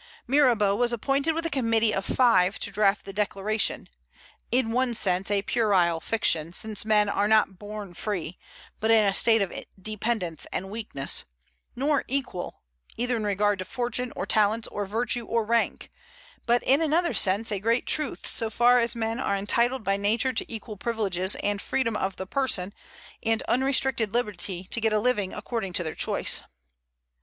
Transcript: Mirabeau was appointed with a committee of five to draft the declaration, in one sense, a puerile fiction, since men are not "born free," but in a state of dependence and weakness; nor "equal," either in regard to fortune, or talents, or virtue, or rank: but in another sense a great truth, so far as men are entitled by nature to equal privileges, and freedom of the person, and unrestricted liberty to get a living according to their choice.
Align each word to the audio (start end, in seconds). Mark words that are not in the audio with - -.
Mirabeau 0.25 0.73
was 0.75 0.91
appointed 0.91 1.35
with 1.35 1.45
a 1.45 1.49
committee 1.51 1.93
of 1.93 2.03
five 2.03 2.57
to 2.57 2.71
draft 2.71 3.05
the 3.05 3.13
declaration, 3.13 3.87
in 4.51 4.71
one 4.71 4.95
sense, 4.95 5.29
a 5.29 5.43
puerile 5.43 5.99
fiction, 5.99 6.51
since 6.51 6.83
men 6.83 7.07
are 7.07 7.27
not 7.27 7.59
"born 7.59 7.93
free," 7.93 8.39
but 8.79 8.89
in 8.89 9.05
a 9.05 9.13
state 9.13 9.43
of 9.43 9.53
dependence 9.79 10.47
and 10.51 10.71
weakness; 10.71 11.25
nor 11.75 12.03
"equal," 12.07 12.63
either 12.97 13.15
in 13.15 13.23
regard 13.25 13.59
to 13.59 13.63
fortune, 13.65 14.11
or 14.15 14.25
talents, 14.25 14.67
or 14.69 14.87
virtue, 14.87 15.23
or 15.27 15.45
rank: 15.45 15.91
but 16.47 16.63
in 16.63 16.81
another 16.81 17.13
sense 17.13 17.51
a 17.51 17.59
great 17.59 17.85
truth, 17.85 18.25
so 18.25 18.49
far 18.49 18.79
as 18.79 18.95
men 18.95 19.19
are 19.19 19.35
entitled 19.37 19.83
by 19.83 19.97
nature 19.97 20.33
to 20.33 20.51
equal 20.51 20.77
privileges, 20.77 21.35
and 21.43 21.61
freedom 21.61 21.95
of 21.95 22.15
the 22.15 22.25
person, 22.25 22.73
and 23.21 23.43
unrestricted 23.43 24.13
liberty 24.13 24.63
to 24.71 24.81
get 24.81 24.93
a 24.93 24.99
living 24.99 25.31
according 25.31 25.73
to 25.73 25.83
their 25.83 25.93
choice. 25.93 26.41